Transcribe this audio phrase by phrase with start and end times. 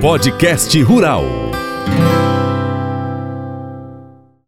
[0.00, 1.24] Podcast Rural.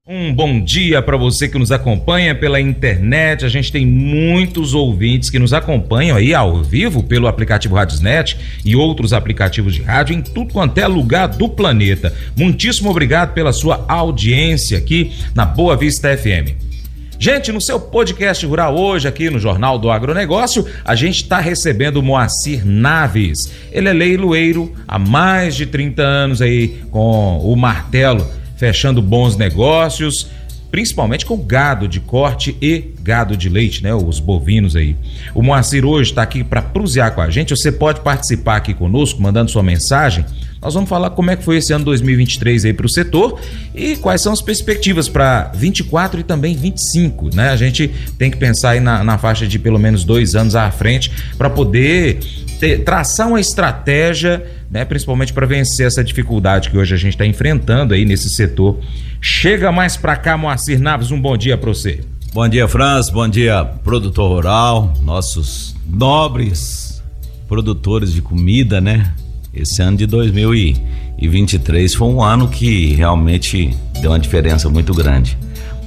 [0.04, 3.44] Um bom dia para você que nos acompanha pela internet.
[3.44, 8.74] A gente tem muitos ouvintes que nos acompanham aí ao vivo pelo aplicativo Radiosnet e
[8.74, 12.12] outros aplicativos de rádio em tudo quanto é lugar do planeta.
[12.36, 16.73] Muitíssimo obrigado pela sua audiência aqui na Boa Vista FM.
[17.18, 21.98] Gente, no seu podcast rural hoje, aqui no Jornal do Agronegócio, a gente está recebendo
[21.98, 23.50] o Moacir Naves.
[23.70, 28.26] Ele é leiloeiro há mais de 30 anos aí com o martelo,
[28.56, 30.28] fechando bons negócios,
[30.70, 33.94] principalmente com gado de corte e gado de leite, né?
[33.94, 34.96] Os bovinos aí.
[35.34, 37.50] O Moacir hoje está aqui para prusear com a gente.
[37.50, 40.24] Você pode participar aqui conosco, mandando sua mensagem
[40.64, 43.38] nós vamos falar como é que foi esse ano 2023 aí para o setor
[43.74, 47.50] e quais são as perspectivas para 24 e também 25, né?
[47.50, 50.70] A gente tem que pensar aí na, na faixa de pelo menos dois anos à
[50.70, 52.18] frente para poder
[52.58, 54.86] ter, traçar uma estratégia, né?
[54.86, 58.80] Principalmente para vencer essa dificuldade que hoje a gente está enfrentando aí nesse setor.
[59.20, 62.00] Chega mais para cá, Moacir Naves, um bom dia para você.
[62.34, 63.10] Bom dia, Franz.
[63.10, 67.00] Bom dia, produtor rural, nossos nobres
[67.46, 69.14] produtores de comida, né?
[69.54, 75.38] Esse ano de 2023 foi um ano que realmente deu uma diferença muito grande.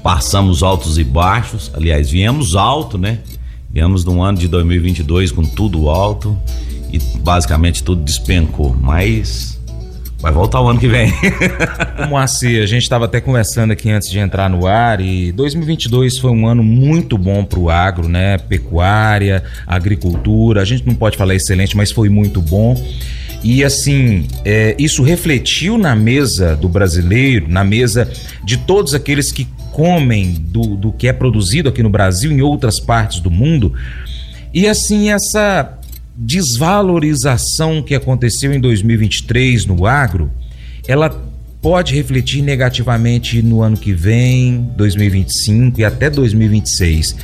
[0.01, 3.19] Passamos altos e baixos, aliás, viemos alto, né?
[3.69, 6.39] Viemos num ano de 2022 com tudo alto
[6.89, 9.56] e basicamente tudo despencou, mas
[10.19, 11.13] vai voltar o ano que vem.
[12.09, 16.31] Moacir, a gente estava até conversando aqui antes de entrar no ar e 2022 foi
[16.31, 18.37] um ano muito bom para o agro, né?
[18.37, 22.75] Pecuária, agricultura, a gente não pode falar excelente, mas foi muito bom.
[23.43, 28.09] E assim, é, isso refletiu na mesa do brasileiro, na mesa
[28.43, 32.41] de todos aqueles que comem do, do que é produzido aqui no Brasil e em
[32.41, 33.73] outras partes do mundo.
[34.51, 35.76] E assim, essa
[36.17, 40.31] desvalorização que aconteceu em 2023 no agro,
[40.87, 41.09] ela
[41.61, 47.15] pode refletir negativamente no ano que vem, 2025 e até 2026.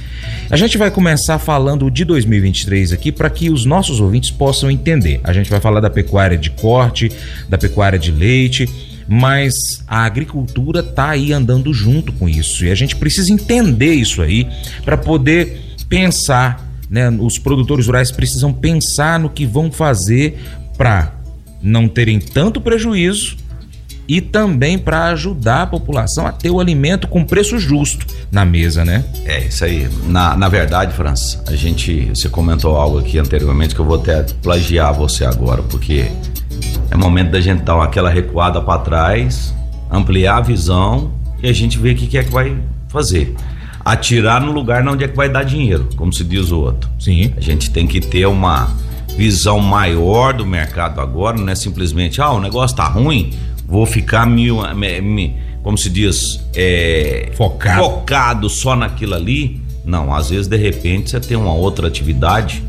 [0.50, 5.20] A gente vai começar falando de 2023 aqui para que os nossos ouvintes possam entender.
[5.24, 7.12] A gente vai falar da pecuária de corte,
[7.48, 8.68] da pecuária de leite,
[9.08, 9.54] mas
[9.88, 14.48] a agricultura está aí andando junto com isso e a gente precisa entender isso aí
[14.84, 17.10] para poder pensar, né?
[17.10, 20.40] Os produtores rurais precisam pensar no que vão fazer
[20.78, 21.12] para
[21.60, 23.36] não terem tanto prejuízo
[24.08, 28.86] e também para ajudar a população a ter o alimento com preço justo na mesa,
[28.86, 29.04] né?
[29.26, 29.90] É, isso aí.
[30.06, 34.22] Na, na verdade, França, a gente, você comentou algo aqui anteriormente que eu vou até
[34.44, 36.06] plagiar você agora, porque
[36.92, 39.52] é momento da gente dar aquela recuada para trás,
[39.90, 41.12] ampliar a visão
[41.42, 42.56] e a gente ver o que é que vai
[42.88, 43.34] fazer.
[43.84, 46.90] Atirar no lugar onde é que vai dar dinheiro, como se diz o outro.
[47.00, 47.34] Sim.
[47.36, 48.70] A gente tem que ter uma
[49.18, 53.32] visão maior do mercado agora, não é simplesmente, ah, o negócio tá ruim,
[53.68, 54.60] vou ficar mil,
[55.62, 57.84] como se diz, é, focado.
[57.84, 59.62] focado só naquilo ali.
[59.86, 62.64] Não, às vezes de repente você tem uma outra atividade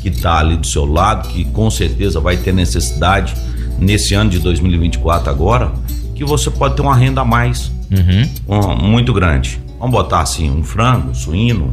[0.00, 3.34] que está ali do seu lado, que com certeza vai ter necessidade
[3.78, 5.72] nesse ano de 2024 agora,
[6.14, 8.76] que você pode ter uma renda a mais uhum.
[8.76, 9.60] muito grande.
[9.80, 11.72] Vamos botar assim, um frango, suíno,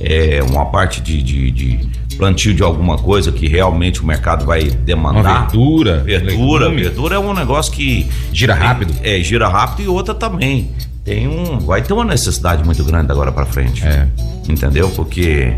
[0.00, 4.64] é, uma parte de, de, de plantio de alguma coisa que realmente o mercado vai
[4.64, 5.20] demandar.
[5.20, 5.98] Uma verdura.
[6.02, 6.82] Verdura, legume.
[6.82, 8.08] verdura é um negócio que.
[8.32, 8.94] Gira rápido.
[9.02, 10.70] É, gira rápido e outra também.
[11.04, 11.58] Tem um.
[11.58, 13.86] Vai ter uma necessidade muito grande agora para frente.
[13.86, 14.08] É.
[14.48, 14.88] Entendeu?
[14.90, 15.54] Porque.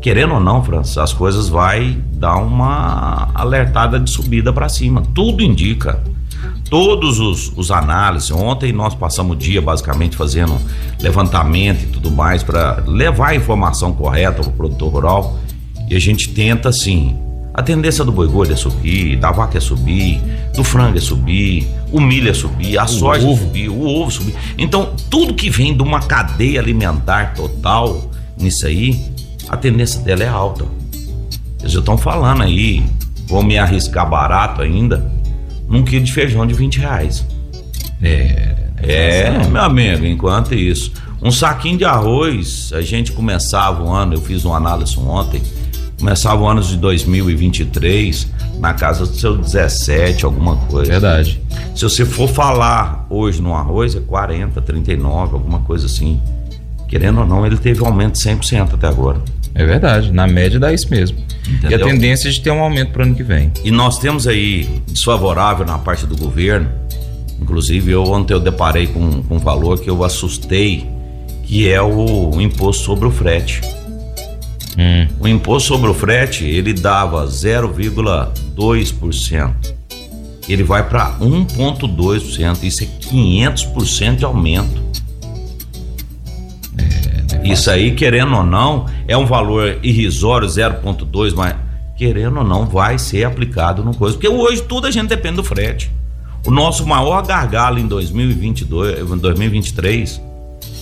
[0.00, 5.00] Querendo ou não, França, as coisas vai dar uma alertada de subida para cima.
[5.14, 6.02] Tudo indica
[6.68, 8.30] todos os, os, análises.
[8.30, 10.58] Ontem nós passamos o dia basicamente fazendo
[11.00, 15.38] levantamento e tudo mais para levar a informação correta para o produtor rural
[15.88, 17.16] e a gente tenta assim.
[17.54, 20.22] A tendência do boi gordo é subir, da vaca é subir,
[20.56, 23.42] do frango é subir, o milho é subir, a o soja é ovo.
[23.42, 24.34] é subir, o ovo é subir.
[24.56, 28.98] Então, tudo que vem de uma cadeia alimentar total nisso aí,
[29.50, 30.64] a tendência dela é alta.
[31.60, 32.82] Eles já estão falando aí,
[33.26, 35.12] vou me arriscar barato ainda,
[35.68, 37.26] num quilo de feijão de 20 reais.
[38.02, 40.92] É, é, meu amigo, enquanto isso.
[41.22, 45.40] Um saquinho de arroz, a gente começava o ano, eu fiz uma análise ontem,
[46.02, 48.26] Começava o ano de 2023
[48.58, 50.90] na casa do seu 17, alguma coisa.
[50.90, 51.40] Verdade.
[51.76, 56.20] Se você for falar hoje no arroz, é 40, 39, alguma coisa assim.
[56.88, 59.22] Querendo ou não, ele teve um aumento de 100% até agora.
[59.54, 61.18] É verdade, na média dá isso mesmo.
[61.46, 61.78] Entendeu?
[61.78, 63.52] E a tendência é de ter um aumento para o ano que vem.
[63.64, 66.68] E nós temos aí desfavorável na parte do governo.
[67.40, 70.88] Inclusive, eu ontem eu deparei com, com um valor que eu assustei,
[71.42, 73.60] que é o imposto sobre o frete.
[74.78, 75.06] Hum.
[75.20, 79.52] O imposto sobre o frete, ele dava 0,2%.
[80.48, 82.62] Ele vai para 1,2%.
[82.62, 84.80] Isso é 500% de aumento.
[86.78, 91.54] É, Isso aí, querendo ou não, é um valor irrisório, 0,2%, mas
[91.96, 94.16] querendo ou não, vai ser aplicado no coisa.
[94.16, 95.90] Porque hoje tudo a gente depende do frete.
[96.46, 100.20] O nosso maior gargalo em 2022, 2023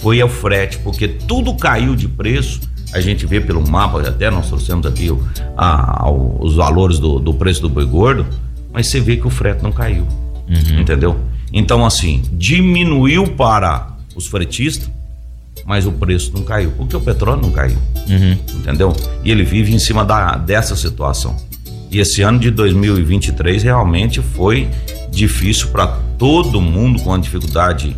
[0.00, 2.60] foi o frete, porque tudo caiu de preço.
[2.92, 5.22] A gente vê pelo mapa, até nós trouxemos aqui o,
[5.56, 8.26] a, os valores do, do, preço do boi gordo,
[8.72, 10.06] mas você vê que o frete não caiu.
[10.48, 10.80] Uhum.
[10.80, 11.16] Entendeu?
[11.52, 14.90] Então, assim, diminuiu para os fretistas,
[15.64, 17.78] mas o preço não caiu, porque o petróleo não caiu.
[18.08, 18.36] Uhum.
[18.56, 18.94] Entendeu?
[19.24, 21.36] E ele vive em cima da, dessa situação.
[21.90, 24.68] E esse ano de 2023 realmente foi
[25.10, 25.86] difícil para
[26.18, 27.96] todo mundo com uma dificuldade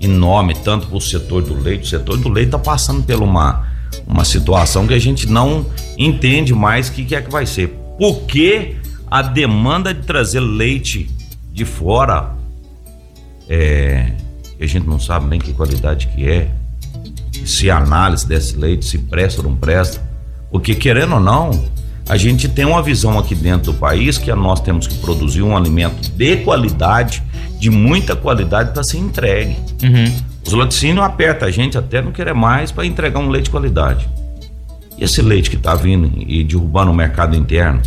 [0.00, 1.84] enorme, tanto para o setor do leite.
[1.84, 3.66] O setor do leite está passando por uma,
[4.06, 5.66] uma situação que a gente não
[5.96, 7.68] entende mais o que, que é que vai ser.
[7.98, 8.76] Porque
[9.10, 11.08] a demanda de trazer leite
[11.52, 12.34] de fora,
[13.48, 14.12] é,
[14.60, 16.50] a gente não sabe nem que qualidade que é,
[17.46, 20.00] se a análise desse leite, se presta ou não presta.
[20.50, 21.50] Porque querendo ou não,
[22.08, 25.56] a gente tem uma visão aqui dentro do país que nós temos que produzir um
[25.56, 27.22] alimento de qualidade,
[27.58, 29.56] de muita qualidade para ser entregue.
[29.82, 30.14] Uhum.
[30.46, 34.08] Os laticínios apertam a gente até não querer mais para entregar um leite de qualidade.
[34.96, 37.82] E esse leite que está vindo e derrubando o mercado interno,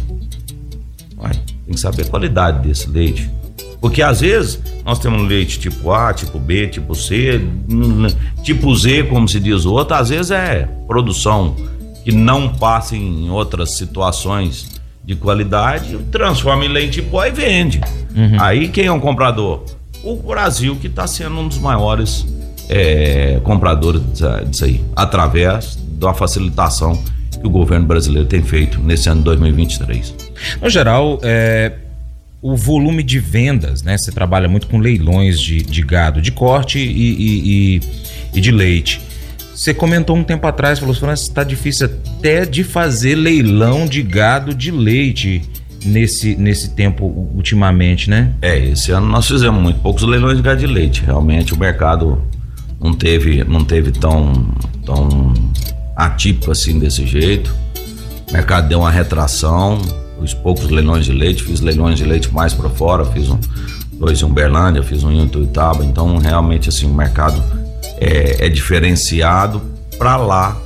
[1.18, 1.33] uai,
[1.65, 3.27] tem que saber a qualidade desse leite.
[3.81, 7.42] Porque às vezes nós temos leite tipo A, tipo B, tipo C,
[8.44, 11.56] tipo Z, como se diz o outro, às vezes é produção
[12.04, 17.81] que não passem em outras situações de qualidade, transforma em leite pó e vende.
[18.16, 18.38] Uhum.
[18.39, 19.63] Aí quem é um comprador?
[20.04, 22.25] O Brasil, que está sendo um dos maiores
[22.69, 24.01] é, compradores
[24.48, 27.01] disso aí, através da facilitação
[27.31, 30.16] que o governo brasileiro tem feito nesse ano de 2023.
[30.62, 31.74] No geral, é,
[32.42, 33.98] o volume de vendas, né?
[33.98, 37.82] Você trabalha muito com leilões de, de gado de corte e, e, e,
[38.34, 39.00] e de leite.
[39.54, 44.56] Você comentou um tempo atrás, falou assim, está difícil até de fazer leilão de gado
[44.56, 45.44] de leite
[45.86, 47.06] nesse, nesse tempo
[47.36, 48.34] ultimamente, né?
[48.42, 51.04] É, esse ano nós fizemos muito poucos leilões de gado de leite.
[51.06, 52.24] Realmente o mercado
[52.82, 54.52] não teve, não teve tão,
[54.84, 55.34] tão
[55.96, 57.54] atípico assim desse jeito.
[58.30, 59.80] O mercado deu uma retração.
[60.21, 63.39] Os poucos leilões de leite, fiz leilões de leite mais para fora, fiz um,
[63.94, 65.83] dois em Uberlândia, fiz um em Ituiutaba.
[65.83, 67.41] Então realmente assim o mercado
[67.97, 69.62] é, é diferenciado
[69.97, 70.57] para lá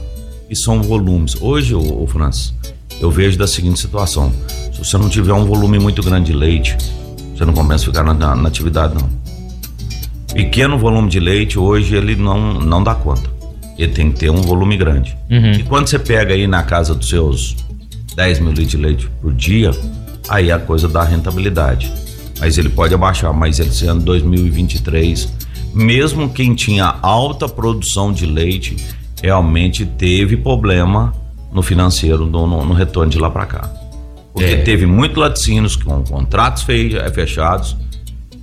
[0.49, 1.35] e são volumes.
[1.39, 2.53] Hoje, o, o Francis,
[2.99, 4.31] eu vejo da seguinte situação:
[4.71, 6.77] se você não tiver um volume muito grande de leite,
[7.35, 9.09] você não começa a ficar na, na, na atividade, não.
[10.33, 13.29] Pequeno volume de leite, hoje ele não, não dá conta.
[13.77, 15.17] Ele tem que ter um volume grande.
[15.29, 15.51] Uhum.
[15.51, 17.55] E quando você pega aí na casa dos seus
[18.15, 19.71] 10 mil litros de leite por dia,
[20.29, 21.91] aí a coisa dá rentabilidade.
[22.39, 25.45] Mas ele pode abaixar, mas ele sendo 2023
[25.75, 28.77] mesmo quem tinha alta produção de leite
[29.21, 31.13] realmente teve problema
[31.51, 33.73] no financeiro, no, no, no retorno de lá para cá.
[34.33, 34.57] Porque é.
[34.57, 37.75] teve muitos laticínios com contratos eh, fechados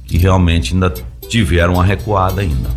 [0.05, 0.93] que realmente ainda
[1.27, 2.69] tiveram uma recuada ainda.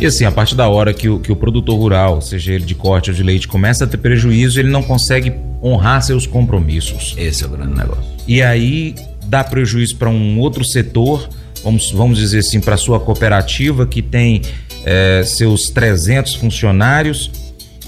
[0.00, 2.74] E assim, a partir da hora que o, que o produtor rural, seja ele de
[2.74, 7.14] corte ou de leite, começa a ter prejuízo, ele não consegue honrar seus compromissos.
[7.16, 8.04] Esse é o grande negócio.
[8.26, 8.94] E aí
[9.26, 11.28] dá prejuízo para um outro setor
[11.62, 14.42] vamos, vamos dizer assim, para sua cooperativa que tem
[14.84, 17.30] é, seus 300 funcionários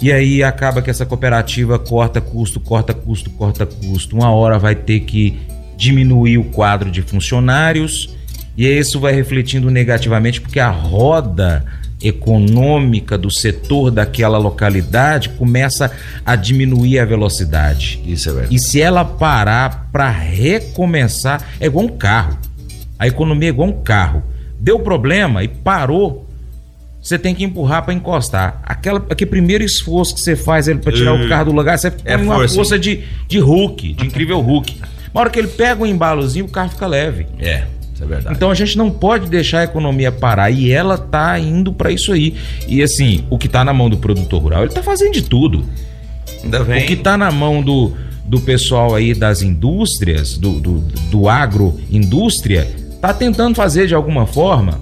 [0.00, 4.16] e aí acaba que essa cooperativa corta custo, corta custo, corta custo.
[4.16, 5.38] Uma hora vai ter que
[5.76, 8.14] diminuir o quadro de funcionários
[8.56, 11.64] e isso vai refletindo negativamente porque a roda
[12.02, 15.90] econômica do setor daquela localidade começa
[16.24, 18.02] a diminuir a velocidade.
[18.06, 18.54] Isso é verdade.
[18.54, 22.38] E se ela parar para recomeçar, é igual um carro.
[22.98, 24.22] A economia é igual um carro.
[24.58, 26.26] Deu problema e parou,
[27.02, 28.60] você tem que empurrar para encostar.
[28.62, 31.88] Aquela, aquele primeiro esforço que você faz para tirar uh, o carro do lugar, você
[32.04, 34.80] é põe uma força de, de Hulk, de incrível Hulk.
[35.12, 37.26] Na hora que ele pega um embalozinho, o carro fica leve.
[37.38, 37.64] É.
[38.04, 38.36] É verdade.
[38.36, 42.12] Então a gente não pode deixar a economia parar e ela tá indo para isso
[42.12, 42.34] aí.
[42.68, 45.64] E assim, o que tá na mão do produtor rural, ele tá fazendo de tudo.
[46.42, 46.84] Ainda bem.
[46.84, 47.92] O que tá na mão do,
[48.24, 50.78] do pessoal aí das indústrias, do, do,
[51.10, 54.80] do agroindústria, está tentando fazer de alguma forma,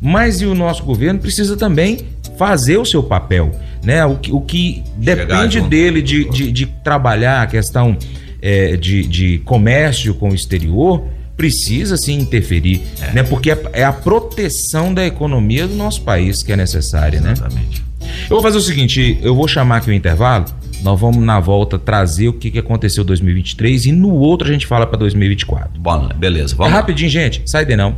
[0.00, 1.98] mas e o nosso governo precisa também
[2.36, 3.50] fazer o seu papel,
[3.82, 4.04] né?
[4.04, 7.96] O que, o que depende dele de, de, de, trabalhar a questão
[8.42, 11.04] é, de, de comércio com o exterior
[11.36, 13.12] precisa sim interferir, é.
[13.12, 13.22] né?
[13.22, 17.80] Porque é, é, a proteção da economia do nosso país que é necessária, Exatamente.
[17.80, 17.86] né?
[18.24, 20.46] Eu vou fazer o seguinte, eu vou chamar aqui o intervalo,
[20.82, 24.52] Nós vamos na volta trazer o que, que aconteceu em 2023 e no outro a
[24.52, 25.80] gente fala para 2024.
[25.80, 26.72] Bom, beleza, vamos.
[26.72, 27.42] É rapidinho, gente.
[27.46, 27.96] Sai de não.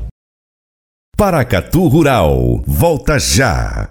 [1.17, 3.91] Paracatu Rural, volta já.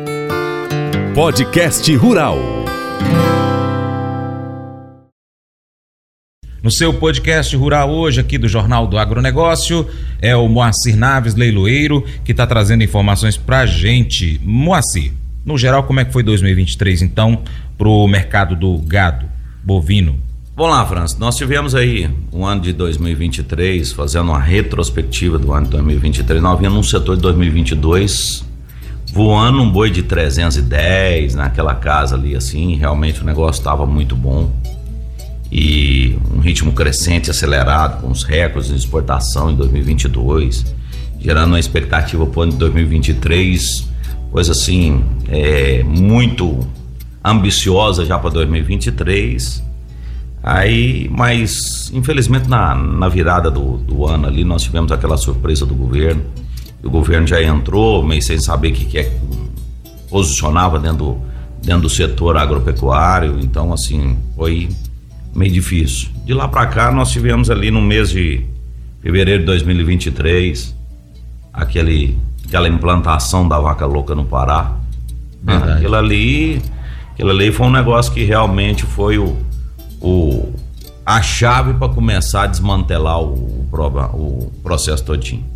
[1.21, 2.39] Podcast Rural.
[6.63, 9.87] No seu podcast rural hoje, aqui do Jornal do Agronegócio,
[10.19, 14.41] é o Moacir Naves, leiloeiro, que está trazendo informações para gente.
[14.43, 15.13] Moacir,
[15.45, 17.43] no geral, como é que foi 2023, então,
[17.77, 19.27] para o mercado do gado
[19.63, 20.19] bovino?
[20.55, 21.17] Vamos lá, França.
[21.19, 26.41] Nós tivemos aí um ano de 2023, fazendo uma retrospectiva do ano de 2023.
[26.41, 28.49] Nós vimos um setor de 2022
[29.11, 32.75] voando um boi de 310 naquela casa ali, assim.
[32.75, 34.51] Realmente o negócio estava muito bom.
[35.51, 40.65] E um ritmo crescente, acelerado, com os recordes de exportação em 2022,
[41.19, 43.91] gerando uma expectativa para o ano de 2023
[44.31, 46.59] coisa assim, é, muito
[47.23, 49.63] ambiciosa já para 2023.
[50.41, 55.75] Aí, mas infelizmente na, na virada do, do ano ali nós tivemos aquela surpresa do
[55.75, 56.23] governo.
[56.83, 59.19] O governo já entrou meio sem saber o que, que é
[60.09, 61.21] posicionava dentro do,
[61.61, 64.69] dentro do setor agropecuário, então assim, foi
[65.33, 66.09] meio difícil.
[66.25, 68.45] De lá para cá nós tivemos ali no mês de
[69.01, 70.75] fevereiro de 2023
[71.53, 74.73] aquele aquela implantação da vaca louca no Pará.
[75.41, 75.55] Né?
[75.77, 76.61] Aquilo ali,
[77.13, 79.37] aquilo ali foi um negócio que realmente foi o,
[80.01, 80.53] o
[81.05, 85.50] a chave para começar a desmantelar o, o processo todinho.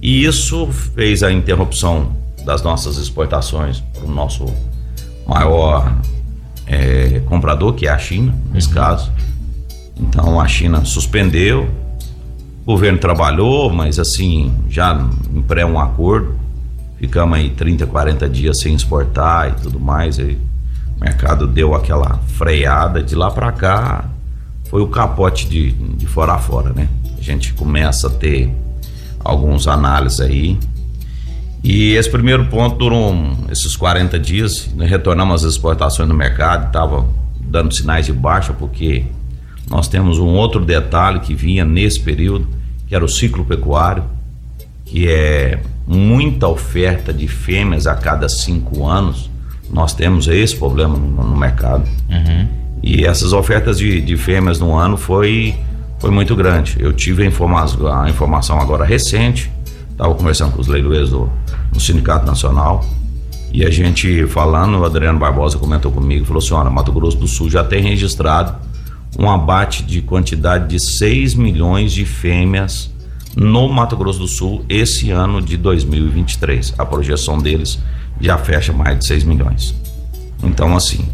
[0.00, 4.46] E isso fez a interrupção das nossas exportações para o nosso
[5.26, 5.94] maior
[6.66, 8.74] é, comprador, que é a China, nesse uhum.
[8.74, 9.12] caso.
[9.96, 11.68] Então a China suspendeu,
[12.62, 16.36] o governo trabalhou, mas assim, já em pré um acordo.
[16.98, 20.18] Ficamos aí 30, 40 dias sem exportar e tudo mais.
[20.18, 20.38] Aí
[20.96, 23.02] o mercado deu aquela freada.
[23.02, 24.04] De lá para cá
[24.64, 26.88] foi o capote de, de fora a fora, né?
[27.16, 28.52] A gente começa a ter
[29.28, 30.58] alguns análises aí.
[31.62, 33.14] E esse primeiro ponto durou
[33.50, 34.70] esses 40 dias.
[34.74, 37.06] Nós retornamos as exportações no mercado, estava
[37.40, 39.04] dando sinais de baixa, porque
[39.68, 42.48] nós temos um outro detalhe que vinha nesse período
[42.86, 44.02] que era o ciclo pecuário,
[44.86, 49.30] que é muita oferta de fêmeas a cada cinco anos.
[49.70, 51.86] Nós temos esse problema no, no mercado.
[52.08, 52.48] Uhum.
[52.82, 55.54] E essas ofertas de, de fêmeas no ano foi,
[55.98, 56.76] foi muito grande.
[56.78, 57.64] Eu tive a, informa
[58.02, 59.50] a informação agora recente,
[59.90, 61.30] estava conversando com os leiloeiros do,
[61.72, 62.84] do Sindicato Nacional.
[63.52, 67.26] E a gente falando, o Adriano Barbosa comentou comigo, falou assim: olha, Mato Grosso do
[67.26, 68.54] Sul já tem registrado
[69.18, 72.90] um abate de quantidade de 6 milhões de fêmeas
[73.34, 76.74] no Mato Grosso do Sul esse ano de 2023.
[76.78, 77.78] A projeção deles
[78.20, 79.74] já fecha mais de 6 milhões.
[80.42, 81.08] Então, assim,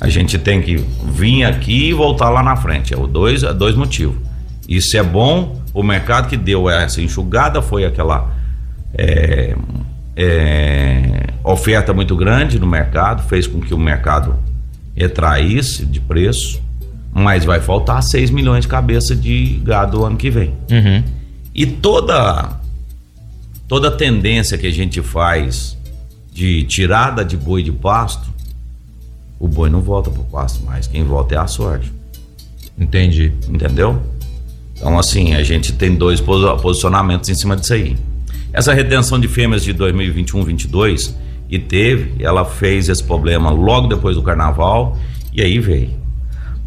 [0.00, 2.94] a gente tem que vir aqui e voltar lá na frente.
[2.94, 4.16] É o dois, é dois motivos.
[4.68, 8.32] Isso é bom, o mercado que deu essa enxugada foi aquela
[8.94, 9.54] é,
[10.16, 14.38] é, oferta muito grande no mercado, fez com que o mercado
[14.94, 16.60] retraísse de preço
[17.12, 20.54] mas vai faltar 6 milhões de cabeças de gado ano que vem.
[20.70, 21.02] Uhum.
[21.54, 22.60] E toda
[23.66, 25.76] toda tendência que a gente faz
[26.32, 28.28] de tirada de boi de pasto,
[29.40, 31.90] o boi não volta pro pasto mais, quem volta é a sorte.
[32.78, 33.32] Entendi.
[33.48, 34.00] Entendeu?
[34.76, 37.96] Então, assim, a gente tem dois posicionamentos em cima disso aí.
[38.52, 41.14] Essa retenção de fêmeas de 2021-22
[41.48, 44.96] e teve, ela fez esse problema logo depois do carnaval
[45.32, 45.90] e aí veio.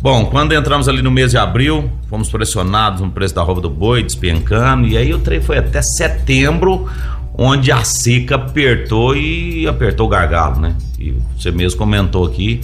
[0.02, 3.70] Bom, quando entramos ali no mês de abril, fomos pressionados no preço da roupa do
[3.70, 6.90] boi, despencando, e aí o trem foi até setembro,
[7.38, 10.76] onde a seca apertou e apertou o gargalo, né?
[11.10, 12.62] E você mesmo comentou aqui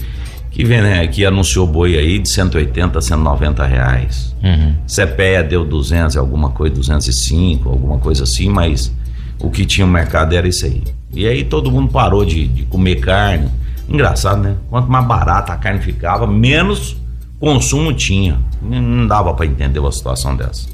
[0.50, 4.34] que, né, que anunciou boi aí de 180 a 190 reais.
[4.42, 4.74] Uhum.
[4.86, 8.92] CPEA deu 200, alguma coisa, 205, alguma coisa assim, mas
[9.38, 10.82] o que tinha no mercado era isso aí.
[11.12, 13.50] E aí todo mundo parou de, de comer carne,
[13.90, 14.54] Engraçado, né?
[14.70, 16.96] Quanto mais barata a carne ficava, menos
[17.40, 18.38] consumo tinha.
[18.62, 20.68] Não dava para entender uma situação dessa.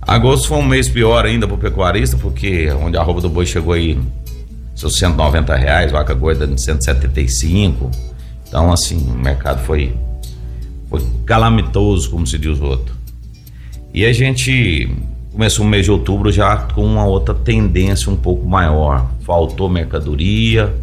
[0.00, 3.44] Agosto foi um mês pior ainda para o pecuarista, porque onde a roupa do boi
[3.44, 3.98] chegou aí,
[4.74, 7.90] seus 190 reais, vaca gorda de 175.
[8.46, 9.94] Então, assim, o mercado foi,
[10.90, 12.94] foi calamitoso, como se diz o outro.
[13.92, 14.90] E a gente
[15.32, 19.08] começou o mês de outubro já com uma outra tendência um pouco maior.
[19.20, 20.74] Faltou mercadoria,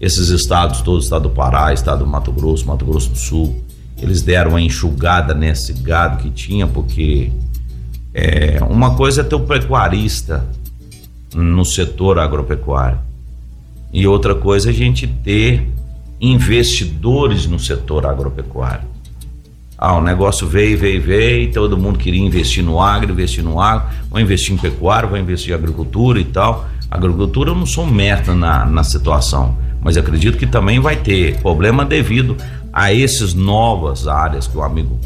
[0.00, 3.62] esses estados, todo o estado do Pará, estado do Mato Grosso, Mato Grosso do Sul,
[4.00, 7.30] eles deram uma enxugada nesse gado que tinha, porque
[8.12, 10.44] é, uma coisa é ter o pecuarista
[11.34, 12.98] no setor agropecuário
[13.94, 15.68] e outra coisa é a gente ter
[16.20, 18.88] investidores no setor agropecuário.
[19.78, 23.86] Ah, o negócio veio, veio, veio, todo mundo queria investir no agro, investir no agro,
[24.10, 26.68] vai investir em pecuário, vai investir em agricultura e tal.
[26.90, 31.84] Agricultura eu não sou merda na, na situação, mas acredito que também vai ter problema
[31.84, 32.36] devido
[32.72, 34.98] a essas novas áreas que o amigo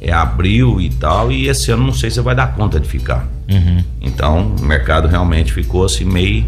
[0.00, 3.28] é, abriu e tal, e esse ano não sei se vai dar conta de ficar.
[3.48, 3.84] Uhum.
[4.00, 6.44] Então, o mercado realmente ficou assim meio,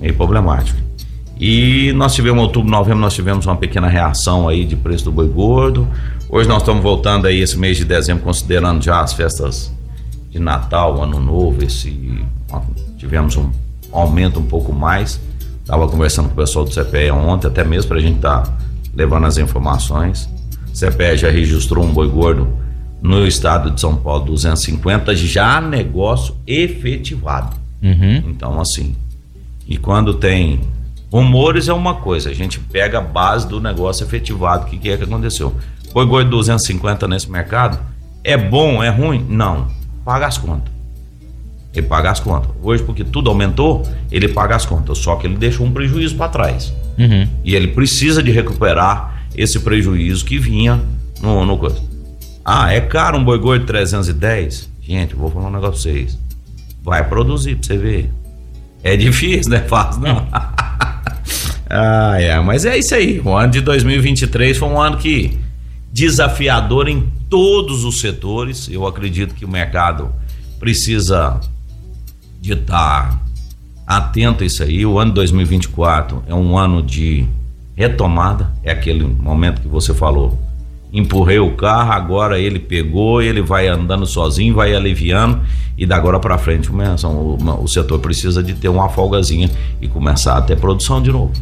[0.00, 0.81] meio problemático.
[1.44, 5.26] E nós tivemos outubro, novembro, nós tivemos uma pequena reação aí de preço do boi
[5.26, 5.88] gordo.
[6.30, 9.72] Hoje nós estamos voltando aí esse mês de dezembro, considerando já as festas
[10.30, 12.24] de Natal, Ano Novo, esse
[12.96, 13.50] tivemos um
[13.90, 15.20] aumento um pouco mais.
[15.60, 18.58] Estava conversando com o pessoal do CPE ontem, até mesmo para a gente estar tá
[18.94, 20.30] levando as informações.
[20.72, 22.56] O CPE já registrou um boi gordo
[23.02, 27.56] no estado de São Paulo 250, já negócio efetivado.
[27.82, 28.22] Uhum.
[28.28, 28.94] Então, assim,
[29.66, 30.60] e quando tem
[31.12, 34.90] rumores é uma coisa, a gente pega a base do negócio efetivado, o que, que
[34.90, 35.54] é que aconteceu?
[35.92, 37.78] Boi gordo 250 nesse mercado,
[38.24, 39.26] é bom, é ruim?
[39.28, 39.68] Não,
[40.04, 40.72] paga as contas.
[41.74, 42.50] Ele paga as contas.
[42.62, 44.98] Hoje, porque tudo aumentou, ele paga as contas.
[44.98, 46.72] Só que ele deixou um prejuízo para trás.
[46.98, 47.26] Uhum.
[47.42, 50.80] E ele precisa de recuperar esse prejuízo que vinha
[51.20, 51.80] no, no coisa.
[52.44, 54.70] Ah, é caro um boi gordo de 310?
[54.82, 56.18] Gente, vou falar um negócio pra vocês.
[56.82, 58.10] Vai produzir pra você ver.
[58.82, 60.26] É difícil, não é fácil, não.
[61.70, 63.20] ah, é, mas é isso aí.
[63.20, 65.38] O ano de 2023 foi um ano que
[65.92, 68.68] desafiador em todos os setores.
[68.68, 70.12] Eu acredito que o mercado
[70.58, 71.40] precisa
[72.40, 73.22] de estar
[73.86, 74.84] atento a isso aí.
[74.84, 77.26] O ano 2024 é um ano de
[77.74, 80.38] retomada, é aquele momento que você falou.
[80.92, 85.40] Empurrei o carro, agora ele pegou, ele vai andando sozinho, vai aliviando
[85.76, 89.50] e da agora para frente o, o, setor precisa de ter uma folgazinha
[89.80, 91.32] e começar a ter produção de novo.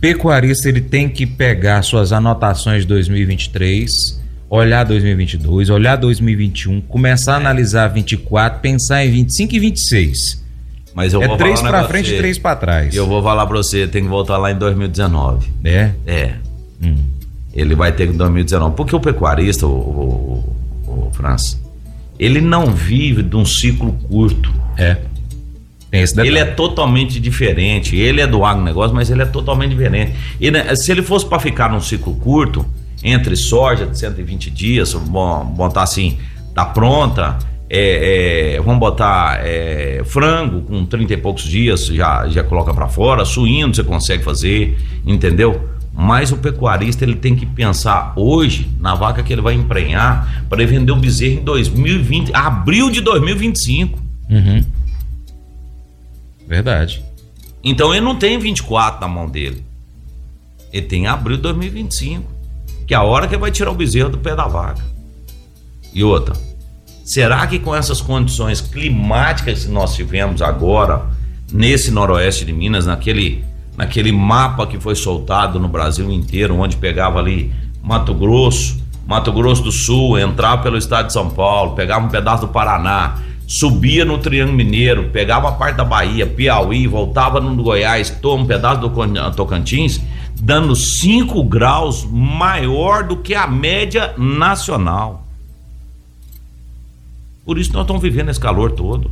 [0.00, 7.36] Pecuarista ele tem que pegar suas anotações de 2023, olhar 2022, olhar 2021, começar a
[7.38, 10.46] analisar 24, pensar em 25 e 26
[10.96, 12.96] mas eu é vou três para frente e três para trás.
[12.96, 15.46] Eu vou falar para você, tem que voltar lá em 2019.
[15.62, 15.90] É?
[16.06, 16.32] É.
[16.82, 16.96] Hum.
[17.56, 18.76] Ele vai ter que em 2019.
[18.76, 20.44] Porque o pecuarista, o, o,
[20.86, 21.58] o, o França,
[22.18, 24.52] ele não vive de um ciclo curto.
[24.76, 24.98] É.
[25.90, 27.96] Ele é totalmente diferente.
[27.96, 30.12] Ele é do agronegócio, mas ele é totalmente diferente.
[30.38, 32.66] E, né, se ele fosse para ficar num ciclo curto,
[33.02, 36.18] entre soja de 120 dias, bom, botar assim,
[36.54, 37.38] tá pronta,
[37.68, 42.88] é, é, vamos botar é, frango com 30 e poucos dias, já, já coloca para
[42.88, 45.75] fora, suíno você consegue fazer, entendeu?
[45.98, 50.66] Mas o pecuarista ele tem que pensar hoje na vaca que ele vai emprenhar para
[50.66, 53.98] vender o bezerro em 2020, abril de 2025.
[54.28, 54.64] Uhum.
[56.46, 57.02] Verdade.
[57.64, 59.64] Então ele não tem 24 na mão dele.
[60.72, 62.30] Ele tem abril de 2025,
[62.86, 64.84] que é a hora que ele vai tirar o bezerro do pé da vaca.
[65.94, 66.36] E outra,
[67.06, 71.06] Será que com essas condições climáticas que nós tivemos agora,
[71.52, 73.44] nesse noroeste de Minas, naquele,
[73.76, 79.62] naquele mapa que foi soltado no Brasil inteiro, onde pegava ali Mato Grosso, Mato Grosso
[79.62, 84.18] do Sul, entrava pelo estado de São Paulo, pegava um pedaço do Paraná, subia no
[84.18, 88.90] Triângulo Mineiro, pegava a parte da Bahia, Piauí, voltava no Goiás, toma um pedaço do
[89.36, 90.00] Tocantins,
[90.40, 95.24] dando 5 graus maior do que a média nacional.
[97.44, 99.08] Por isso nós estamos vivendo esse calor todo.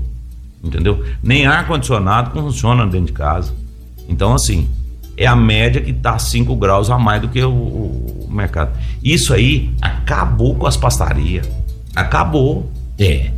[0.62, 1.05] Entendeu?
[1.22, 3.55] Nem ar-condicionado funciona dentro de casa.
[4.09, 4.69] Então, assim,
[5.17, 8.77] é a média que está 5 graus a mais do que o, o, mercado.
[9.03, 11.49] Isso aí acabou com as pastarias.
[11.95, 12.71] Acabou.
[12.99, 13.31] É.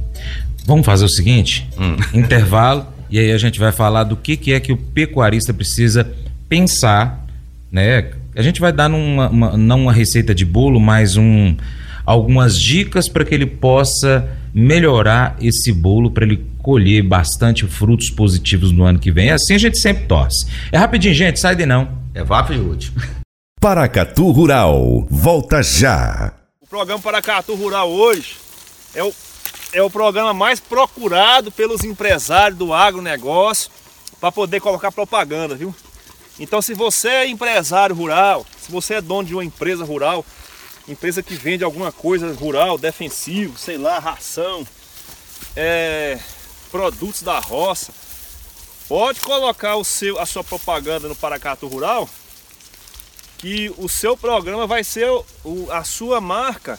[0.64, 1.96] Vamos fazer o seguinte: hum.
[2.18, 6.11] intervalo, e aí a gente vai falar do que, que é que o pecuarista precisa
[6.48, 7.24] pensar,
[7.70, 8.11] né?
[8.35, 11.57] A gente vai dar numa, uma, não uma receita de bolo, mas um,
[12.05, 18.73] algumas dicas para que ele possa melhorar esse bolo para ele colher bastante frutos positivos
[18.73, 19.31] no ano que vem.
[19.31, 20.47] Assim a gente sempre torce.
[20.73, 21.99] É rapidinho, gente, sai de não.
[22.14, 22.90] É vapo e útil.
[23.61, 26.33] Paracatu Rural, volta já.
[26.59, 28.37] O programa Paracatu Rural hoje
[28.95, 29.12] é o,
[29.75, 33.71] é o programa mais procurado pelos empresários do agronegócio
[34.19, 35.75] para poder colocar propaganda, viu?
[36.40, 40.25] Então se você é empresário rural, se você é dono de uma empresa rural,
[40.88, 44.66] empresa que vende alguma coisa rural, defensivo, sei lá, ração,
[45.55, 46.18] é,
[46.70, 47.92] produtos da roça,
[48.88, 52.09] pode colocar o seu, a sua propaganda no Paracatu Rural,
[53.38, 55.09] que o seu programa vai ser
[55.44, 56.79] o, a sua marca,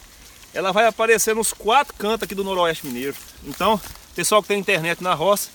[0.53, 3.15] ela vai aparecer nos quatro cantos aqui do Noroeste Mineiro.
[3.43, 3.79] Então,
[4.15, 5.49] pessoal que tem internet na roça,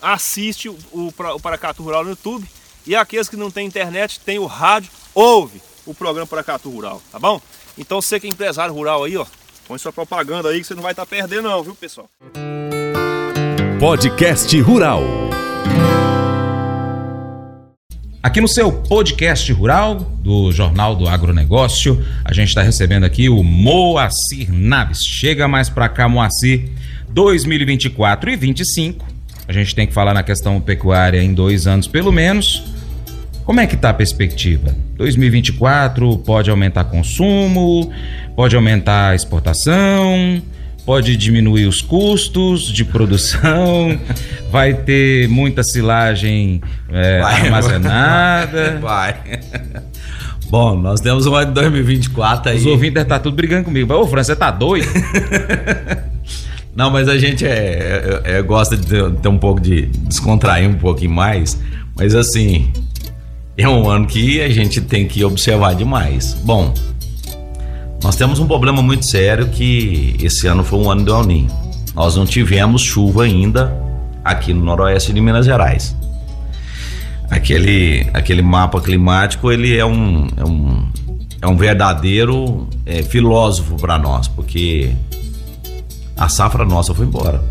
[0.00, 2.46] assiste o, o, o Paracatu Rural no YouTube
[2.86, 7.18] e aqueles que não têm internet, tem o rádio, ouve o programa Paracatu Rural, tá
[7.18, 7.40] bom?
[7.80, 9.24] Então você que é empresário rural aí, ó,
[9.66, 12.06] põe sua propaganda aí que você não vai estar tá perdendo não, viu pessoal?
[13.80, 15.02] Podcast Rural.
[18.22, 23.42] Aqui no seu podcast rural do Jornal do Agronegócio, a gente está recebendo aqui o
[23.42, 25.02] Moacir Naves.
[25.02, 26.68] Chega mais para cá, Moacir.
[27.08, 29.06] 2024 e 25.
[29.48, 32.62] A gente tem que falar na questão pecuária em dois anos pelo menos.
[33.44, 34.74] Como é que está a perspectiva?
[34.96, 37.90] 2024 pode aumentar consumo,
[38.36, 40.42] pode aumentar a exportação,
[40.84, 43.98] pode diminuir os custos de produção,
[44.50, 48.78] vai ter muita silagem é, vai, armazenada.
[48.82, 49.40] Vai.
[50.50, 52.58] Bom, nós temos um ano de 2024 aí.
[52.58, 53.94] Os ouvintes devem estar tudo brigando comigo.
[53.94, 54.88] Ô, Fran, você tá doido?
[56.74, 60.74] Não, mas a gente é, é, é, gosta de ter um pouco de descontrair um
[60.74, 61.60] pouquinho mais.
[61.96, 62.72] Mas assim,
[63.62, 66.34] é um ano que a gente tem que observar demais.
[66.44, 66.72] Bom,
[68.02, 71.48] nós temos um problema muito sério que esse ano foi um ano do El Ninho.
[71.94, 73.76] Nós não tivemos chuva ainda
[74.24, 75.96] aqui no noroeste de Minas Gerais.
[77.28, 80.88] Aquele, aquele mapa climático ele é um, é um,
[81.42, 84.90] é um verdadeiro é, filósofo para nós, porque
[86.16, 87.42] a safra nossa foi embora.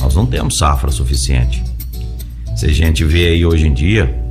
[0.00, 1.62] Nós não temos safra suficiente.
[2.54, 4.25] Se a gente vê aí hoje em dia,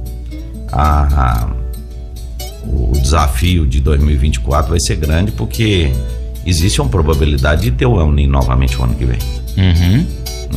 [0.72, 1.48] a,
[2.66, 5.92] o desafio de 2024 vai ser grande porque
[6.46, 9.20] existe uma probabilidade de ter o El Niño novamente o ano que vem.
[9.58, 10.06] Uhum.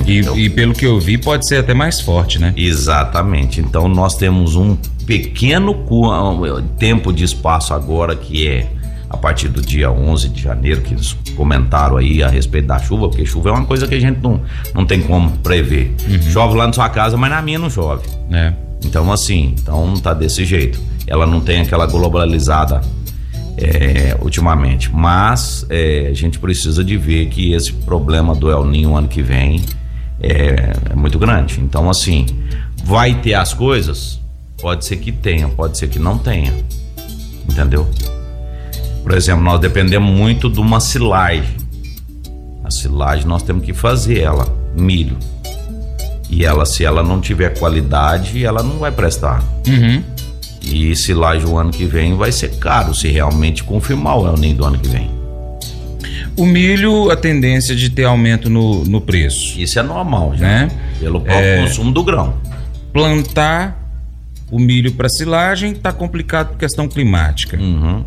[0.06, 2.52] E, e, pelo que eu vi, pode ser até mais forte, né?
[2.56, 3.60] Exatamente.
[3.60, 5.74] Então nós temos um pequeno
[6.78, 8.70] tempo de espaço agora que é
[9.08, 13.08] a partir do dia 11 de janeiro, que eles comentaram aí a respeito da chuva,
[13.08, 14.40] porque chuva é uma coisa que a gente não,
[14.74, 15.94] não tem como prever.
[16.06, 16.22] Uhum.
[16.30, 18.06] Chove lá na sua casa, mas na minha não chove.
[18.30, 18.52] É.
[18.84, 22.80] Então, assim, então tá desse jeito ela não tem aquela globalizada
[23.56, 24.94] é, ultimamente.
[24.94, 29.22] Mas é, a gente precisa de ver que esse problema do El Ninho ano que
[29.22, 29.64] vem
[30.20, 31.60] é, é, muito grande.
[31.60, 32.26] Então, assim,
[32.84, 34.20] vai ter as coisas?
[34.60, 36.52] Pode ser que tenha, pode ser que não tenha.
[37.50, 37.88] Entendeu?
[39.02, 41.56] Por exemplo, nós dependemos muito de uma silagem.
[42.62, 45.16] A silagem nós temos que fazer ela, milho.
[46.30, 49.42] E ela, se ela não tiver qualidade, ela não vai prestar.
[49.66, 50.02] Uhum.
[50.62, 54.36] E esse laje o ano que vem vai ser caro se realmente confirmar o El
[54.36, 55.10] Ninho do ano que vem.
[56.36, 59.58] O milho, a tendência de ter aumento no, no preço.
[59.58, 60.70] Isso é normal, já, né?
[61.00, 62.34] Pelo próprio é, consumo do grão.
[62.92, 63.76] Plantar
[64.50, 67.58] o milho para silagem está complicado por questão climática.
[67.58, 68.04] Uhum.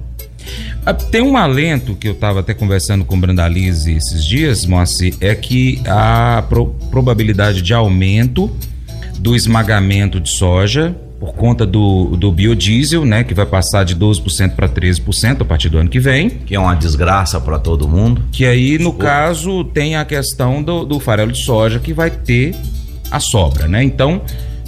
[0.85, 5.15] Ah, tem um alento que eu estava até conversando com o Brandalize esses dias, Moacir,
[5.21, 8.51] é que a pro probabilidade de aumento
[9.19, 14.55] do esmagamento de soja por conta do, do biodiesel, né, que vai passar de 12%
[14.55, 16.29] para 13% a partir do ano que vem.
[16.29, 18.23] Que é uma desgraça para todo mundo.
[18.31, 22.55] Que aí, no caso, tem a questão do, do farelo de soja que vai ter
[23.11, 23.83] a sobra, né?
[23.83, 24.23] Então,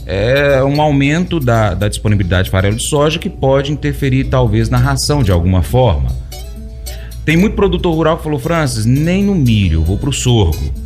[0.05, 4.77] é um aumento da, da disponibilidade de farelo de soja que pode interferir, talvez, na
[4.77, 6.09] ração de alguma forma.
[7.25, 10.83] Tem muito produtor rural que falou, Francis, nem no milho, vou pro sorgo.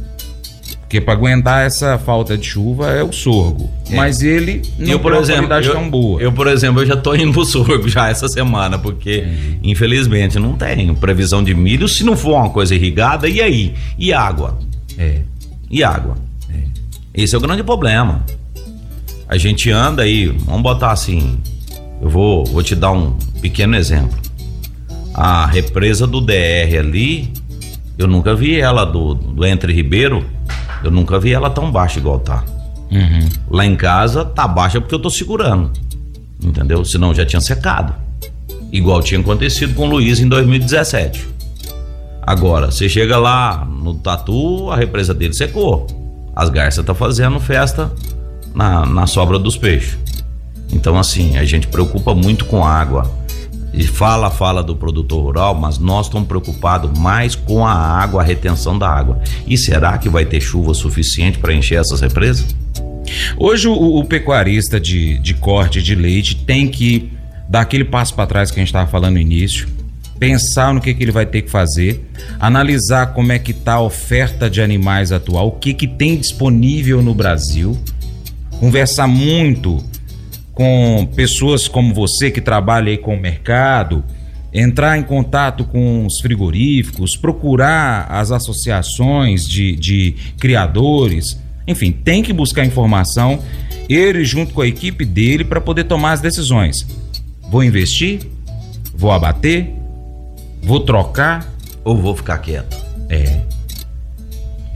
[0.81, 3.69] Porque para aguentar essa falta de chuva é o sorgo.
[3.91, 3.95] É.
[3.95, 6.21] Mas ele não eu, por tem exemplo, qualidade eu, tão boa.
[6.21, 9.59] Eu, por exemplo, eu já tô indo pro sorgo já essa semana, porque uhum.
[9.63, 11.89] infelizmente não tenho previsão de milho.
[11.89, 13.73] Se não for uma coisa irrigada, e aí?
[13.97, 14.57] E água?
[14.97, 15.23] É.
[15.69, 16.15] E água?
[16.53, 16.59] É.
[17.13, 18.23] Esse é o grande problema.
[19.27, 21.39] A gente anda aí, vamos botar assim.
[22.01, 23.11] Eu vou, vou te dar um
[23.41, 24.17] pequeno exemplo.
[25.13, 27.33] A represa do DR ali,
[27.97, 30.25] eu nunca vi ela do, do Entre Ribeiro
[30.83, 32.43] eu nunca vi ela tão baixa igual tá.
[32.91, 33.29] Uhum.
[33.49, 35.71] Lá em casa tá baixa porque eu tô segurando.
[36.43, 36.85] Entendeu?
[36.85, 37.93] Senão já tinha secado.
[38.71, 41.27] Igual tinha acontecido com o Luiz em 2017.
[42.21, 45.87] Agora, você chega lá no Tatu, a represa dele secou.
[46.35, 47.91] As garças tá fazendo festa
[48.57, 49.95] na, na sobra dos peixes.
[50.73, 53.15] Então, assim, a gente preocupa muito com água.
[53.71, 58.25] E fala, fala do produtor rural, mas nós estamos preocupados mais com a água, a
[58.25, 59.21] retenção da água.
[59.45, 62.55] E será que vai ter chuva suficiente para encher essas represas?
[63.37, 67.11] Hoje o, o pecuarista de, de corte de leite tem que
[67.47, 69.67] dar aquele passo para trás que a gente estava falando no início,
[70.17, 72.03] pensar no que, que ele vai ter que fazer,
[72.39, 77.01] analisar como é que está a oferta de animais atual, o que, que tem disponível
[77.03, 77.77] no Brasil,
[78.59, 79.83] conversar muito
[80.53, 84.03] com pessoas como você que trabalha aí com o mercado,
[84.53, 92.33] entrar em contato com os frigoríficos, procurar as associações de, de criadores, enfim, tem que
[92.33, 93.39] buscar informação,
[93.87, 96.87] ele junto com a equipe dele para poder tomar as decisões.
[97.49, 98.21] Vou investir?
[98.95, 99.73] Vou abater?
[100.63, 101.53] Vou trocar?
[101.83, 102.75] Ou vou ficar quieto?
[103.09, 103.41] É.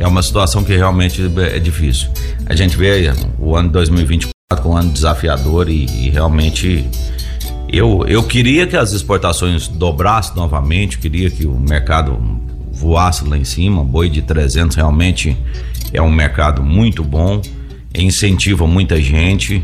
[0.01, 1.21] É uma situação que realmente
[1.53, 2.09] é difícil.
[2.47, 6.83] A gente vê o ano 2024 com um ano desafiador e, e realmente
[7.69, 12.19] eu, eu queria que as exportações dobrassem novamente, queria que o mercado
[12.71, 13.83] voasse lá em cima.
[13.83, 15.37] Boi de 300 realmente
[15.93, 17.39] é um mercado muito bom,
[17.93, 19.63] incentiva muita gente.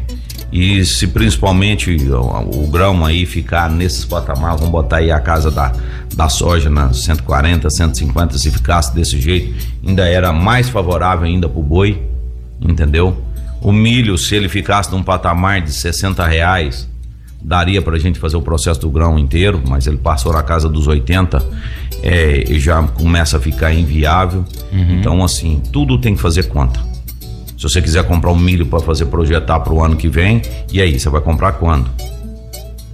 [0.51, 5.51] E se principalmente o, o grão aí ficar nesses patamares, vamos botar aí a casa
[5.51, 5.73] da,
[6.15, 9.53] da soja na 140, 150, se ficasse desse jeito,
[9.85, 12.01] ainda era mais favorável ainda pro boi,
[12.61, 13.17] entendeu?
[13.61, 16.87] O milho, se ele ficasse num patamar de 60 reais,
[17.41, 20.69] daria para a gente fazer o processo do grão inteiro, mas ele passou na casa
[20.69, 21.43] dos 80
[22.03, 24.45] é, e já começa a ficar inviável.
[24.71, 24.99] Uhum.
[24.99, 26.79] Então, assim, tudo tem que fazer conta.
[27.57, 30.79] Se você quiser comprar um milho para fazer projetar para o ano que vem, e
[30.79, 31.89] aí, você vai comprar quando?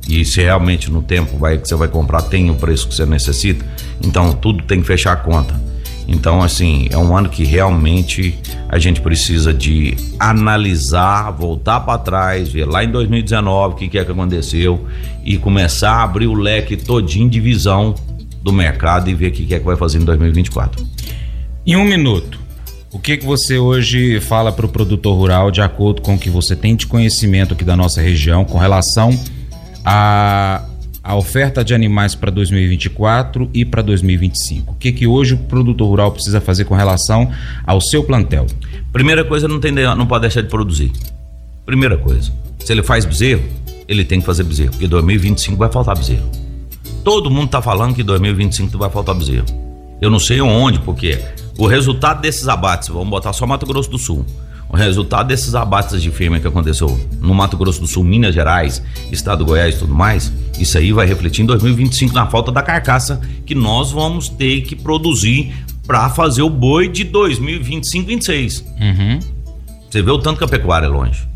[0.07, 3.05] E se realmente no tempo vai, que você vai comprar tem o preço que você
[3.05, 3.65] necessita,
[4.01, 5.61] então tudo tem que fechar a conta.
[6.07, 8.37] Então, assim, é um ano que realmente
[8.69, 13.97] a gente precisa de analisar, voltar para trás, ver lá em 2019 o que, que
[13.97, 14.85] é que aconteceu
[15.25, 17.95] e começar a abrir o leque todinho de visão
[18.41, 20.85] do mercado e ver o que, que é que vai fazer em 2024.
[21.65, 22.42] Em um minuto,
[22.93, 26.29] o que, que você hoje fala para o produtor rural, de acordo com o que
[26.29, 29.19] você tem de conhecimento aqui da nossa região, com relação
[29.83, 30.63] a,
[31.03, 34.73] a oferta de animais para 2024 e para 2025?
[34.73, 37.31] O que, que hoje o produtor rural precisa fazer com relação
[37.65, 38.45] ao seu plantel?
[38.91, 40.91] Primeira coisa, não, tem, não pode deixar de produzir.
[41.65, 43.41] Primeira coisa, se ele faz bezerro,
[43.87, 46.29] ele tem que fazer bezerro, porque 2025 vai faltar bezerro.
[47.03, 49.47] Todo mundo está falando que 2025 vai faltar bezerro.
[49.99, 51.17] Eu não sei onde, porque
[51.57, 54.25] o resultado desses abates, vamos botar só Mato Grosso do Sul.
[54.69, 58.81] O resultado desses abates de fêmea que aconteceu no Mato Grosso do Sul, Minas Gerais,
[59.11, 62.63] Estado do Goiás e tudo mais, isso aí vai refletir em 2025 na falta da
[62.63, 65.53] carcaça que nós vamos ter que produzir
[65.85, 69.19] para fazer o boi de 2025 26 uhum.
[69.93, 71.27] Você vê o tanto que a pecuária é longe.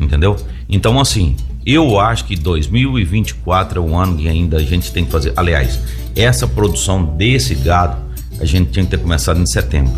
[0.00, 0.36] Entendeu?
[0.70, 1.36] Então, assim,
[1.66, 5.34] eu acho que 2024 é um ano que ainda a gente tem que fazer.
[5.36, 5.78] Aliás,
[6.16, 8.07] essa produção desse gado
[8.40, 9.92] a gente tinha que ter começado em setembro.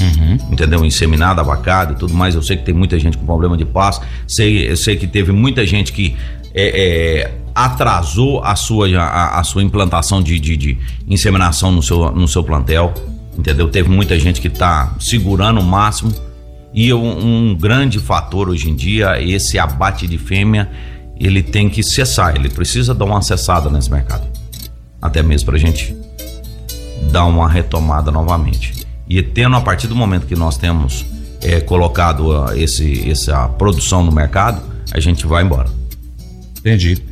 [0.00, 0.52] Uhum.
[0.52, 0.84] Entendeu?
[0.84, 2.34] Inseminado, abacado e tudo mais.
[2.34, 4.00] Eu sei que tem muita gente com problema de passo.
[4.26, 6.16] Sei, eu sei que teve muita gente que
[6.54, 12.12] é, é, atrasou a sua, a, a sua implantação de, de, de, inseminação no seu,
[12.12, 12.94] no seu plantel.
[13.36, 13.68] Entendeu?
[13.68, 16.12] Teve muita gente que está segurando o máximo.
[16.72, 20.70] E um, um grande fator hoje em dia, esse abate de fêmea,
[21.18, 22.36] ele tem que cessar.
[22.36, 24.26] Ele precisa dar uma cessada nesse mercado.
[25.00, 25.94] Até mesmo para a gente
[27.10, 28.86] dar uma retomada novamente.
[29.08, 31.06] E tendo a partir do momento que nós temos
[31.42, 35.68] é, colocado uh, esse, essa produção no mercado, a gente vai embora.
[36.58, 37.02] Entendi.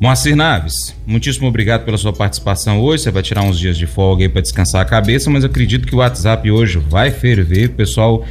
[0.00, 3.04] Moacir Naves, muitíssimo obrigado pela sua participação hoje.
[3.04, 5.94] Você vai tirar uns dias de folga aí para descansar a cabeça, mas acredito que
[5.94, 7.66] o WhatsApp hoje vai ferver.
[7.66, 8.24] O pessoal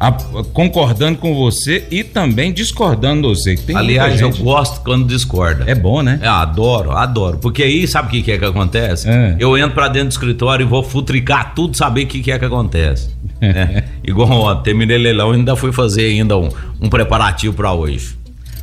[0.00, 0.10] a,
[0.54, 3.54] concordando com você e também discordando de você.
[3.54, 5.64] Tem Aliás, eu gosto quando discorda.
[5.66, 6.18] É bom, né?
[6.22, 7.36] Eu adoro, adoro.
[7.36, 9.06] Porque aí, sabe o que, que é que acontece?
[9.06, 9.36] É.
[9.38, 12.38] Eu entro pra dentro do escritório e vou futricar tudo, saber o que, que é
[12.38, 13.10] que acontece.
[13.42, 13.84] é.
[14.02, 16.48] Igual ontem, terminei leilão e ainda fui fazer ainda um,
[16.80, 18.16] um preparativo para hoje.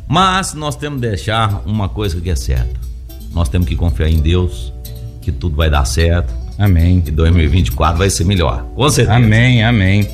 [0.08, 2.80] Mas nós temos que deixar uma coisa que é certa.
[3.32, 4.72] Nós temos que confiar em Deus,
[5.22, 6.34] que tudo vai dar certo.
[6.58, 7.00] Amém.
[7.06, 8.64] E 2024 vai ser melhor.
[8.74, 9.16] Com certeza.
[9.16, 10.08] Amém, amém.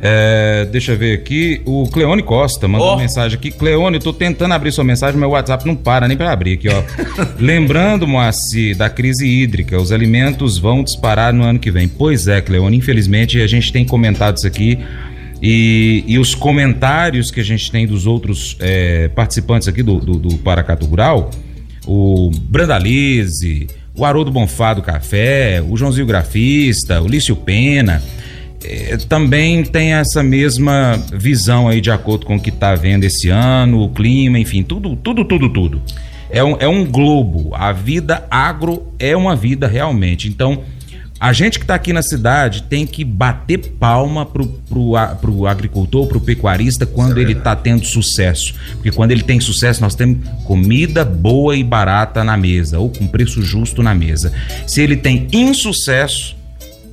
[0.00, 1.60] É, deixa eu ver aqui.
[1.64, 2.90] O Cleone Costa mandou oh.
[2.92, 3.50] uma mensagem aqui.
[3.50, 6.68] Cleone, eu tô tentando abrir sua mensagem, meu WhatsApp não para nem para abrir aqui,
[6.68, 6.82] ó.
[7.38, 11.88] Lembrando, Moacir, da crise hídrica, os alimentos vão disparar no ano que vem.
[11.88, 14.78] Pois é, Cleone, infelizmente a gente tem comentado isso aqui.
[15.42, 20.14] E, e os comentários que a gente tem dos outros é, participantes aqui do, do,
[20.14, 21.30] do Paracato Rural,
[21.86, 28.02] o Brandalize, o Haroldo Bonfá do Café, o Joãozinho Grafista, o Lício Pena
[29.08, 33.82] também tem essa mesma visão aí de acordo com o que está vendo esse ano,
[33.82, 35.82] o clima, enfim, tudo, tudo, tudo, tudo.
[36.30, 37.54] é um, é um globo.
[37.54, 40.28] A vida agro é uma vida realmente.
[40.28, 40.62] Então,
[41.20, 46.06] a gente que está aqui na cidade tem que bater palma pro, pro, pro agricultor,
[46.06, 48.54] pro pecuarista, quando é ele está tendo sucesso.
[48.74, 53.08] Porque quando ele tem sucesso, nós temos comida boa e barata na mesa, ou com
[53.08, 54.32] preço justo na mesa.
[54.64, 56.37] Se ele tem insucesso,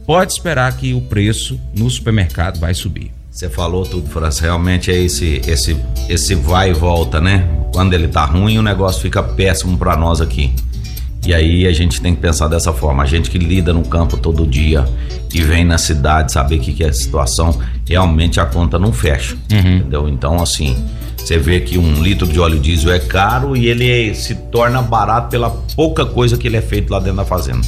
[0.05, 3.11] pode esperar que o preço no supermercado vai subir.
[3.31, 4.43] Você falou tudo, França.
[4.43, 5.75] Realmente é esse, esse,
[6.07, 7.45] esse vai e volta, né?
[7.73, 10.53] Quando ele tá ruim, o negócio fica péssimo para nós aqui.
[11.25, 13.03] E aí a gente tem que pensar dessa forma.
[13.03, 14.85] A gente que lida no campo todo dia
[15.33, 18.93] e vem na cidade saber o que, que é a situação, realmente a conta não
[18.93, 19.35] fecha.
[19.51, 19.77] Uhum.
[19.77, 20.07] Entendeu?
[20.07, 20.77] Então, assim,
[21.17, 25.29] você vê que um litro de óleo diesel é caro e ele se torna barato
[25.29, 27.67] pela pouca coisa que ele é feito lá dentro da fazenda.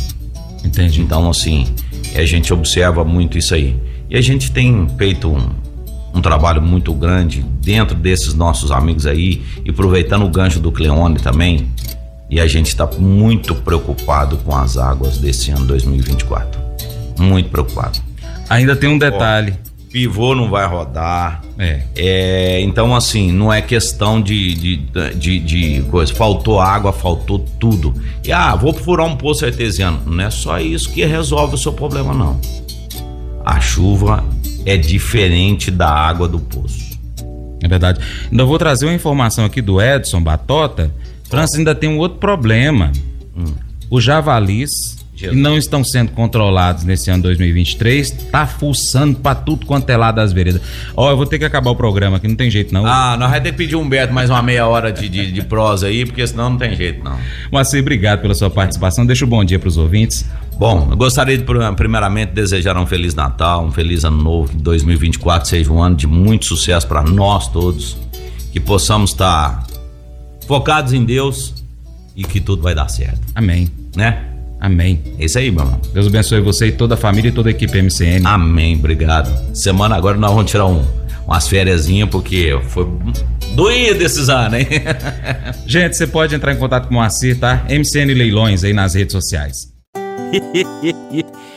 [0.63, 1.01] Entendi.
[1.01, 1.67] Então, assim,
[2.15, 3.75] a gente observa muito isso aí.
[4.09, 5.49] E a gente tem feito um,
[6.13, 11.19] um trabalho muito grande dentro desses nossos amigos aí, e aproveitando o gancho do Cleone
[11.19, 11.69] também,
[12.29, 16.59] e a gente está muito preocupado com as águas desse ano 2024.
[17.19, 17.99] Muito preocupado.
[18.49, 19.53] Ainda tem um detalhe.
[19.91, 21.41] Pivô não vai rodar.
[21.57, 21.81] É.
[21.95, 22.61] é.
[22.61, 24.77] Então, assim, não é questão de, de,
[25.15, 26.13] de, de, coisa.
[26.13, 27.93] Faltou água, faltou tudo.
[28.23, 30.01] E ah, vou furar um poço artesiano.
[30.05, 32.39] Não é só isso que resolve o seu problema, não.
[33.45, 34.25] A chuva
[34.65, 36.97] é diferente da água do poço.
[37.63, 37.99] É verdade.
[38.29, 40.91] Ainda vou trazer uma informação aqui do Edson Batota
[41.29, 42.91] França ainda tem um outro problema.
[43.35, 43.53] Hum.
[43.89, 49.89] Os javalis que não estão sendo controlados nesse ano 2023, tá fuçando pra tudo quanto
[49.89, 50.61] é lado das veredas.
[50.95, 52.85] Ó, eu vou ter que acabar o programa aqui, não tem jeito não.
[52.85, 55.41] Ah, nós vamos ter que pedir um Humberto mais uma meia hora de, de, de
[55.41, 57.17] prosa aí, porque senão não tem jeito não.
[57.51, 59.05] Moacir, obrigado pela sua participação.
[59.05, 60.23] Deixa um bom dia pros ouvintes.
[60.59, 61.43] Bom, eu gostaria de
[61.75, 66.05] primeiramente desejar um feliz Natal, um feliz ano novo, que 2024 seja um ano de
[66.05, 67.97] muito sucesso para nós todos,
[68.51, 69.67] que possamos estar tá
[70.47, 71.63] focados em Deus
[72.15, 73.21] e que tudo vai dar certo.
[73.33, 73.67] Amém.
[73.95, 74.36] Né?
[74.59, 75.01] Amém.
[75.19, 75.79] É isso aí, meu irmão.
[75.93, 78.25] Deus abençoe você e toda a família e toda a equipe MCN.
[78.25, 79.29] Amém, obrigado.
[79.55, 80.83] Semana agora nós vamos tirar um,
[81.27, 82.87] umas férias, porque foi
[83.53, 84.67] doído esses anos, hein?
[85.65, 87.65] Gente, você pode entrar em contato com o Moacir, tá?
[87.69, 89.55] MCN Leilões aí nas redes sociais.